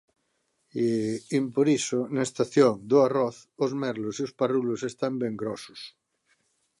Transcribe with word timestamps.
E, 0.85 0.87
emporiso, 1.41 1.99
na 2.13 2.23
estación 2.29 2.73
do 2.89 2.97
arroz, 3.07 3.37
os 3.63 3.71
merlos 3.83 4.15
e 4.17 4.23
os 4.27 4.35
parrulos 4.39 4.81
están 4.91 5.13
ben 5.21 5.33
grosos. 5.41 5.81